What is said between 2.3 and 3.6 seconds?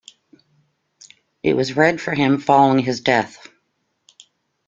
following his death.